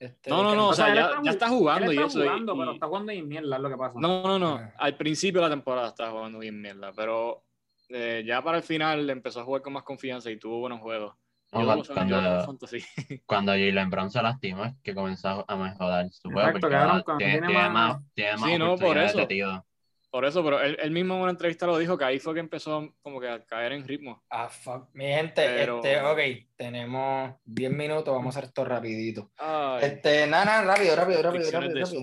[0.00, 2.20] Este, No, no, no, o sea, ya, está ya está Él jugando y está eso.
[2.20, 3.94] y- jugando, pero y- está jugando y mierda, es lo que pasa.
[3.98, 4.54] No, no, no.
[4.56, 4.72] Ah.
[4.78, 7.42] Al principio de la temporada estaba jugando bien mierda, pero
[7.88, 11.14] eh, ya para el final empezó a jugar con más confianza y tuvo buenos juegos.
[11.50, 12.58] No, cuando- cuando-.
[13.26, 16.40] Cuando Jalen Brown se lastimó es que comenzó a mejorar su juego.
[16.48, 19.26] Exacto, porque cuando tiene, tiene más- tiene más Sí, no, por eso.
[19.26, 19.62] de.
[20.10, 22.40] Por eso, pero él, él mismo en una entrevista lo dijo que ahí fue que
[22.40, 24.24] empezó como que a caer en ritmo.
[24.30, 24.88] Ah, fuck.
[24.94, 26.18] Mi gente, Pero- este, ok,
[26.56, 29.30] tenemos 10 minutos, vamos a hacer esto rapidito.
[29.36, 32.02] Ay, Este, nada, nada, rápido, rápido, rápido, rápido, rápido.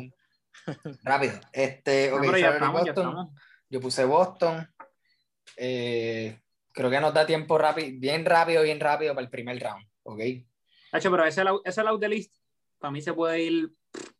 [1.03, 1.33] Rápido.
[1.51, 3.07] Este, No, ok, pero ya estamos, ya Boston.
[3.09, 3.29] estamos.
[3.69, 4.67] Yo puse Boston.
[5.57, 6.39] Eh,
[6.71, 10.19] creo que nos da tiempo rápido, bien rápido, bien rápido para el primer round, ¿ok?
[10.91, 12.35] Hacho, pero ese, ese out de list,
[12.77, 13.69] para mí se puede ir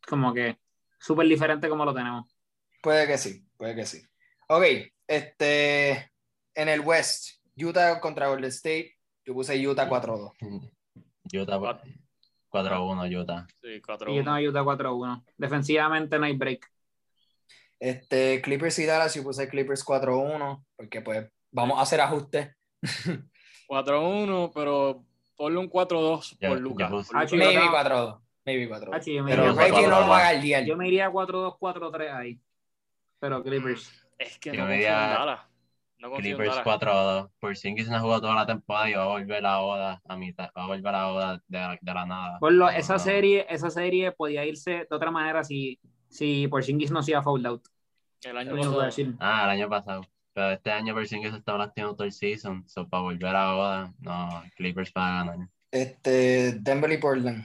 [0.08, 0.58] como que
[0.98, 2.36] súper diferente como lo tenemos.
[2.82, 4.02] Puede que sí, puede que sí.
[4.48, 4.62] Ok,
[5.06, 6.10] este,
[6.54, 10.32] en el West, Utah contra Golden State, yo puse Utah 4-2.
[11.32, 11.80] Utah Cuat-
[12.50, 13.46] 4-1, Utah.
[13.60, 15.24] Sí, 4 Y yo tengo Utah 4-1.
[15.36, 16.70] Defensivamente no hay break.
[17.78, 22.54] Este, Clippers y Dallas, yo puse Clippers 4-1, porque pues vamos a hacer ajustes.
[23.68, 25.04] 4-1, pero
[25.36, 26.90] ponle un 4-2 Ya- por Lucas.
[27.12, 27.26] Ah.
[27.32, 27.72] Maybe no.
[27.72, 28.94] 4-2, maybe 4-2.
[28.94, 30.08] Hacho, yo me Pero Reggie no lo 4-2.
[30.08, 30.64] va a guardiar.
[30.64, 32.40] Yo me iría 4-2-4-3 ahí.
[33.18, 34.06] Pero Clippers.
[34.18, 35.40] Es que Yo no me confío en Dallas.
[35.98, 36.80] No confío en Clippers Dallas.
[36.82, 37.30] 4-2.
[37.40, 40.50] Por Singis no jugó toda la temporada y va a volver a Oda a mitad.
[40.56, 42.38] Va a volver a Oda de, la- de la nada.
[42.38, 42.98] Por lo, esa no.
[42.98, 47.66] serie, esa serie podía irse de otra manera si, si Porzingis no hacía foul out.
[48.22, 48.82] El año pasado.
[48.82, 49.14] decir.
[49.20, 50.02] Ah, el año pasado.
[50.32, 52.68] Pero este año por Singis estaba lastimado todo el season.
[52.68, 55.48] So, para volver a Oda, no, Clippers para ganar.
[55.70, 57.44] Este, Denver y Portland.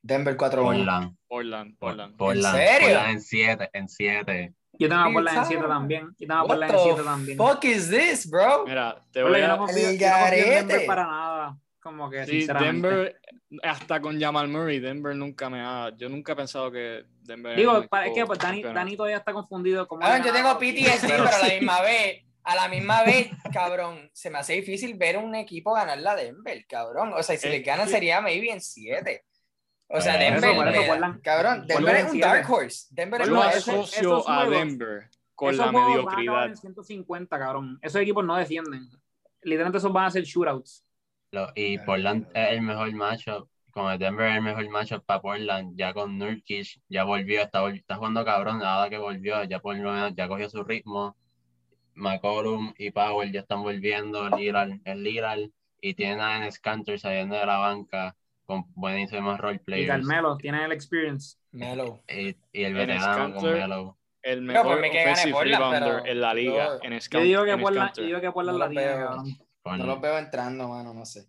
[0.00, 0.62] Denver 4-1.
[0.62, 1.16] Portland.
[1.28, 2.16] Portland, Portland.
[2.16, 2.56] Portland.
[2.56, 2.88] serio?
[2.88, 4.54] Portland en 7, en 7.
[4.78, 5.48] Yo tengo a Sí, Portland en ¿sabes?
[5.58, 6.06] 7 también.
[6.18, 7.38] Yo tengo a What Portland en the 7 también.
[7.38, 8.64] fuck is this, bro?
[8.66, 9.58] Mira, te voy yo no a...
[9.58, 11.56] confío, yo no confío en Denver para nada.
[11.80, 12.88] Como que, Sí, sinceramente.
[12.88, 13.20] Denver,
[13.64, 15.90] hasta con Jamal Murray, Denver nunca me ha...
[15.96, 17.56] Yo nunca he pensado que Denver...
[17.56, 18.62] Digo, para- es que pues, Dani.
[18.62, 19.86] Dani todavía está confundido.
[19.88, 24.08] Como Ah, yo tengo PTSD, pero a la misma vez, a la misma vez, cabrón,
[24.12, 27.12] se me hace difícil ver un equipo ganar la Denver, cabrón.
[27.14, 29.24] O sea, si Es les ganan sería maybe en 7.
[29.94, 32.86] O sea, eso, Denver, eso, Portland- cabrón, Denver es un dark horse.
[32.90, 36.46] Denver es asocio esos a Denver con Esos la mediocridad.
[36.46, 37.78] en 150, cabrón.
[37.82, 38.88] Esos equipos no defienden.
[39.42, 40.84] Literalmente esos van a ser shootouts.
[41.32, 43.48] Lo- y Portland es el mejor matchup.
[43.70, 45.76] Como el Denver es el mejor matchup para Portland.
[45.76, 47.60] Ya con Nurkic, ya volvió, está,
[47.96, 48.62] jugando cabrón.
[48.62, 51.16] Ahora que volvió, ya por lo menos ya cogió su ritmo.
[51.94, 54.28] McCollum y Powell ya están volviendo.
[54.30, 55.40] Lillard, el Lillard.
[55.80, 58.14] Y tienen a Enes Kanter saliendo de la banca
[58.52, 59.86] con buenísimos role Y.
[59.86, 61.36] Carmelo tiene el experience.
[61.52, 62.02] Melo.
[62.08, 63.52] Y, y el veterano con.
[63.52, 63.98] Melo.
[64.22, 66.66] El mejor gane offensive Portland, rebounder pero en la liga.
[66.66, 68.02] yo- en Yo digo que Enes Portland, Kanter.
[68.04, 69.38] yo digo que Portland No la cabrón.
[69.64, 71.26] No los veo entrando, mano, no sé.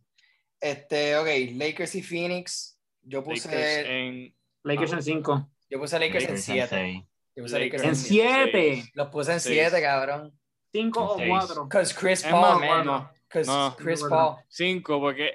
[0.62, 2.80] Este, ok, Lakers y Phoenix.
[3.02, 5.50] Yo Lakers puse, en Lakers en 5.
[5.70, 6.68] yo puse Lakers en Lakers en 7.
[6.70, 7.04] seis.
[7.36, 8.30] Yo puse Lakers Lakers En siete.
[8.44, 8.52] 7.
[8.76, 8.92] seis.
[8.94, 9.60] Los puse en Seis.
[9.72, 10.40] 7, cabrón.
[10.72, 11.30] 5 o Seis.
[11.30, 11.70] 4.
[11.70, 12.86] Cause Chris Paul, más, man.
[12.86, 13.12] no.
[13.28, 13.76] Chris No,
[14.10, 14.36] Paul.
[14.48, 15.32] cinco, porque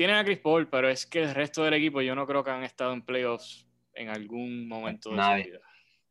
[0.00, 2.50] tienen a Chris Paul, pero es que el resto del equipo yo no creo que
[2.50, 5.44] han estado en playoffs en algún momento de Nadie.
[5.44, 5.60] su vida.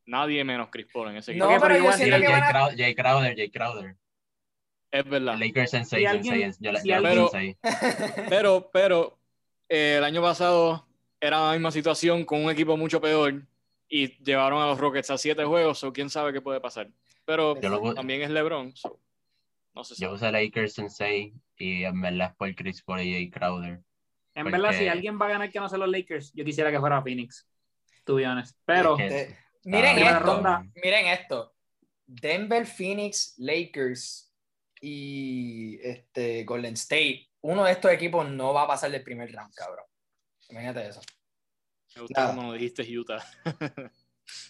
[0.05, 1.55] Nadie menos Chris Paul en ese No, equipo.
[1.55, 2.49] Ok, pero pero yo igual siento Jay que van a...
[2.51, 3.95] Crowder, Jay Crowder, Jay Crowder.
[4.91, 5.37] Es verdad.
[5.39, 6.57] Lakers en 6, en alguien- 6.
[6.61, 8.23] Yo le si yo le alguien- puse en seis.
[8.29, 9.19] Pero, pero
[9.67, 10.85] eh, el año pasado
[11.19, 13.41] era la misma situación con un equipo mucho peor
[13.87, 16.89] y llevaron a los Rockets a siete juegos, o quién sabe qué puede pasar.
[17.25, 18.99] Pero Yo lo pu- también es LeBron, so,
[19.73, 20.01] no sé si.
[20.01, 23.81] Yo puse Lakers en 6 y en verdad es por Chris Paul y Crowder.
[24.35, 26.71] En Porque- verdad, si alguien va a ganar que no sea los Lakers, yo quisiera
[26.71, 27.47] que fuera Phoenix.
[28.05, 28.57] To be honest.
[28.65, 30.65] Pero Es que- Este, miren Primera esto, ronda.
[30.83, 31.55] miren esto.
[32.07, 34.33] Denver, Phoenix, Lakers
[34.81, 37.27] y este Golden State.
[37.41, 39.85] Uno de estos equipos no va a pasar del primer round, cabrón.
[40.49, 41.01] Imagínate eso.
[41.95, 42.35] Me gusta Nada.
[42.35, 43.23] como dijiste Utah.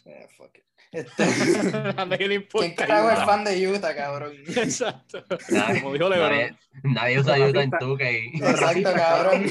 [0.05, 0.65] Eh, fuck it.
[0.91, 1.23] Este,
[1.97, 2.65] a nadie le importa.
[2.65, 3.25] ¿Quién carajo es Utah.
[3.25, 4.33] fan de Utah, cabrón?
[4.47, 5.23] Exacto.
[5.49, 6.29] Nadie, Como dijo LeBron.
[6.31, 8.49] nadie, nadie usa Utah en 2K.
[8.49, 9.45] Exacto, cabrón.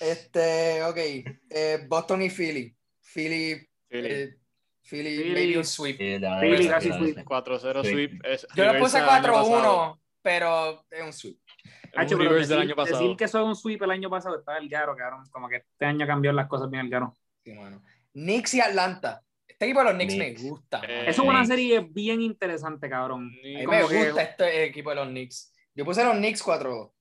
[0.00, 0.96] Este, ok.
[1.50, 2.74] eh, Boston y Philly.
[3.00, 4.08] Philly, Philly.
[4.08, 4.36] eh,
[4.82, 5.32] Philly, Philly.
[5.34, 5.98] maybe un sweep.
[5.98, 7.16] Philly casi sweep.
[7.16, 7.24] verdad.
[7.24, 7.90] 4-0 Sí.
[7.92, 8.24] sweep.
[8.24, 9.96] Es Yo le puse del año pasado.
[9.96, 11.38] 4-1, pero es un sweep.
[11.94, 12.98] Hacho, un pero del decir, año pasado.
[13.00, 15.24] decir que eso es un sweep el año pasado está el garo, cabrón.
[15.30, 17.14] Como que este año cambió las cosas bien el garo.
[17.44, 17.82] Sí, mano.
[18.12, 19.22] Knicks y Atlanta.
[19.60, 20.42] Este equipo de los Knicks, Knicks.
[20.42, 20.80] me gusta.
[20.88, 21.48] Eh, Eso es una Knicks.
[21.48, 23.26] serie bien interesante, cabrón.
[23.26, 25.52] a mí Como me que- gusta este equipo de los Knicks.
[25.74, 26.94] Yo puse los Knicks 4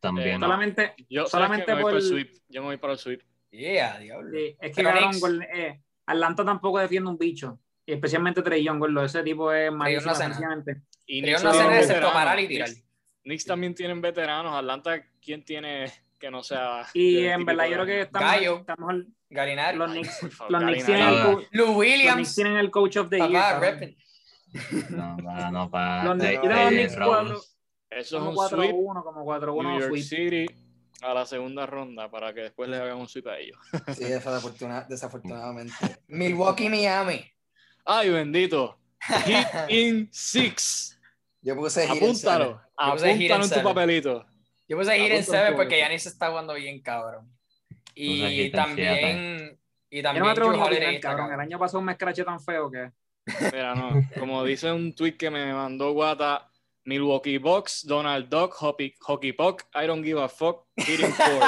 [0.00, 0.28] También.
[0.28, 0.46] Eh, no.
[0.46, 2.32] Solamente, Yo solamente me voy por- por el sweep.
[2.48, 3.20] Yo me voy para el sweep.
[3.50, 4.30] Yeah, diablo.
[4.32, 7.60] sí, es que cabrón, eh, Atlanta tampoco defiende un bicho.
[7.84, 9.04] Y especialmente Trey Young, gordo.
[9.04, 10.28] Ese tipo es malísimo no hace nada.
[10.30, 10.82] defensivamente.
[11.04, 12.68] Y Pero Knicks no hacen excepto parar y tirar.
[12.70, 12.86] Knicks,
[13.24, 14.54] Knicks también tienen veteranos.
[14.56, 16.86] Atlanta, ¿quién tiene que no sea?
[16.94, 18.94] Y en verdad, yo creo que estamos, estamos
[19.32, 19.76] Galinari.
[19.78, 22.34] los Knicks, los Knicks tienen el, Lou los Knicks Williams.
[22.34, 23.32] tienen el coach of the year.
[23.32, 23.96] Papá, repping.
[24.90, 26.04] No, para, no, para.
[26.14, 27.42] Los de- Knicks- los de Knicks cuatro-
[27.90, 28.74] Eso es un 4 sweep.
[28.74, 30.04] 1 como 4 1 New York sweep.
[30.04, 30.46] City
[31.00, 33.58] a la segunda ronda para que después le hagan un sweep a ellos.
[33.96, 35.74] Sí, desafortuna- desafortunadamente.
[36.08, 37.24] Milwaukee, Miami.
[37.84, 38.78] Ay, bendito.
[39.24, 40.98] Hit in six.
[41.40, 42.02] Yo puse en seven.
[42.04, 42.60] Apúntalo.
[42.78, 43.64] Heat en Apúntalo en tu seven.
[43.64, 44.26] papelito.
[44.68, 45.78] Yo puse Heat en Apúntalo 7 tú, porque.
[45.78, 47.28] Yanis está jugando bien, cabrón.
[47.94, 49.58] Y también.
[49.90, 51.32] Y Yo también no me atrevo ni a cabrón.
[51.32, 52.90] El año pasado me escraché tan feo que.
[53.52, 53.90] Mira, no.
[54.18, 56.48] Como dice un tweet que me mandó Guata,
[56.84, 61.26] Milwaukee Bucks, Donald Duck, Hockey, Hockey Puck, I don't give a fuck, hitting four.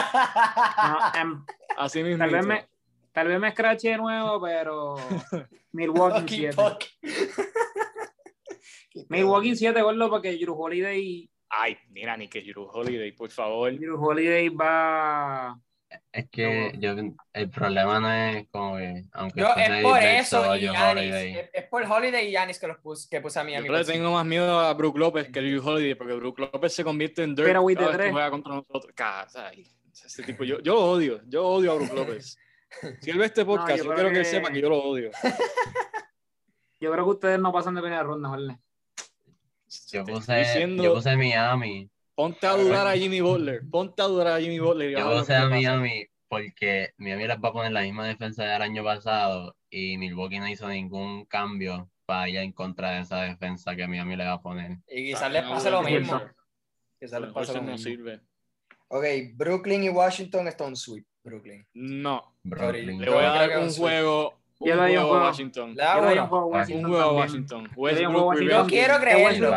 [0.85, 1.44] No, em,
[1.78, 2.18] Así mismo.
[2.18, 2.68] tal, vez me,
[3.12, 4.96] tal vez me escraché de nuevo, pero.
[5.72, 6.54] Milwaukee Hockey 7.
[6.54, 6.85] puck.
[9.09, 13.72] Milwaukee 7, gordo, porque Drew Holiday, Ay, mira, ni que Drew Holiday, por favor.
[13.72, 15.59] Drew Holiday va.
[16.12, 16.94] Es que yo,
[17.33, 19.04] el problema no es como que.
[19.12, 22.78] Aunque Yo, es por eso y Giannis, es, es por Holiday y Yanis que los
[22.78, 23.66] puse, que puse a Miami.
[23.66, 26.72] Yo le tengo más miedo a Brook López que a Drew Holiday, porque Brook López
[26.72, 28.92] se convierte en dirt Pero cada vez que juega contra nosotros.
[28.94, 32.38] Ca- ay, ese tipo, yo, yo lo odio, yo odio a Brook López.
[33.00, 34.16] Si él ve este podcast, yo yo, quiero que...
[34.16, 35.11] él que- sepa que yo lo odio.
[36.80, 38.59] Yo creo que ustedes no pasan de primera ronda, ¿verdad?
[39.90, 41.90] Yo puse, diciendo, yo puse Miami.
[42.14, 44.90] Ponte a dudar a Jimmy Butler, ponte a dudar a Jimmy Butler.
[44.90, 45.48] y Yo que a te pasa.
[45.48, 50.38] Miami porque Miami les va a poner la misma defensa del año pasado y Milwaukee
[50.40, 54.33] no hizo ningún cambio para ir en contra de esa defensa que Miami le va
[54.35, 54.79] a poner.
[54.88, 56.20] Y quizás Ah, les no, pase lo mismo.
[57.00, 57.79] Quizás les pase lo no mismo.
[57.79, 58.20] sirve.
[58.88, 61.07] Ok, Brooklyn y Washington está un sweep.
[61.22, 61.66] Brooklyn.
[61.72, 63.00] No, Brooklyn.
[63.00, 65.24] le voy a dar un juego, un juego a.
[65.24, 65.70] Washington.
[65.70, 68.40] Un juego a Washington Westbrook.
[68.40, 69.50] Yo quiero creerlo.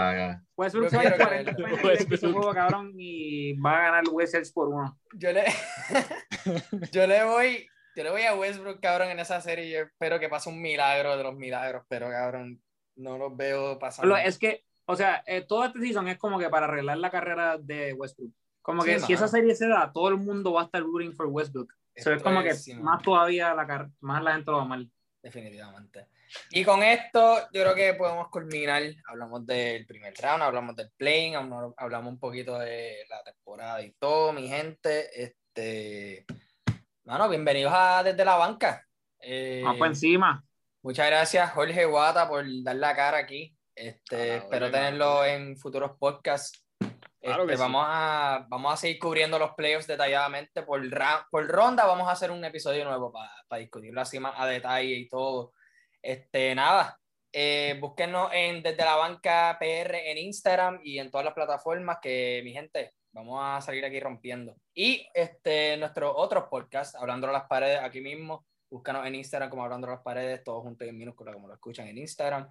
[0.58, 1.78] Westbrook Yo se va a quiero 40 creerlo.
[1.78, 2.34] puntos en ese Westbrook.
[2.34, 5.00] juego, cabrón, y va a ganar Wizards por uno.
[5.14, 5.44] Yo le,
[6.92, 9.70] yo le voy, yo le voy a Westbrook, cabrón, en esa serie.
[9.70, 12.62] Yo espero que pase un milagro de los milagros, pero cabrón,
[12.96, 14.18] no los veo pasando.
[14.18, 17.58] Es que, o sea, eh, todo este season es como que para arreglar la carrera
[17.60, 18.32] de Westbrook.
[18.64, 21.14] Como que Sí, si esa serie se da, todo el mundo va a estar rooting
[21.14, 21.72] for Westbrook.
[21.98, 24.92] Eso es como que más todavía la car- más la gente lo va a mal.
[25.22, 26.08] Definitivamente.
[26.52, 28.84] Y con esto, yo creo que podemos culminar.
[29.08, 34.32] Hablamos del primer round, hablamos del playing, hablamos un poquito de la temporada y todo,
[34.34, 35.10] mi gente.
[35.24, 36.26] Este,
[37.06, 38.86] mano, bienvenidos a Desde la Banca.
[39.20, 40.44] Eh, Más por encima.
[40.84, 43.56] Muchas gracias, Jorge Guata, por dar la cara aquí.
[43.74, 46.64] Este, espero tenerlo en futuros podcasts.
[47.28, 47.64] Claro Este, que sí.
[47.64, 50.82] vamos, a, vamos a seguir cubriendo los playoffs detalladamente por,
[51.30, 51.86] por ronda.
[51.86, 55.54] Vamos a hacer un episodio nuevo para discutirlo así más a detalle y todo.
[56.02, 57.00] Este, nada,
[57.32, 62.42] eh, búsquenos en Desde la Banca PR en Instagram y en todas las plataformas que,
[62.44, 64.56] mi gente, Vamos a salir aquí rompiendo.
[64.76, 69.64] Y este, nuestros otros podcasts, Hablando a las Paredes, aquí mismo, búscanos en Instagram como
[69.64, 72.48] Hablando a las Paredes, todos juntos en minúscula, como lo escuchan en Instagram.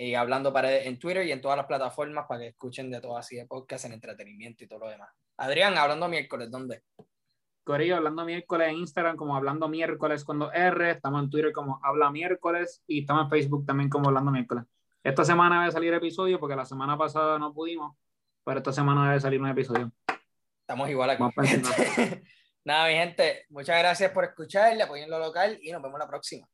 [0.00, 3.16] Y Hablando Paredes en Twitter y en todas las plataformas para que escuchen de todo
[3.16, 5.10] así de podcast en entretenimiento y todo lo demás.
[5.36, 6.82] Adrián, hablando miércoles, ¿dónde?
[7.64, 11.80] Corillo, hablando miércoles en Instagram como hablando miércoles con dos R, estamos en Twitter como
[11.82, 14.64] habla miércoles y estamos en Facebook también como hablando miércoles.
[15.02, 17.96] Esta semana debe salir episodio porque la semana pasada no pudimos,
[18.44, 19.90] pero esta semana debe salir un episodio.
[20.60, 21.22] Estamos igual aquí.
[22.64, 26.48] Nada, mi gente, muchas gracias por escuchar, apoyen lo local y nos vemos la próxima.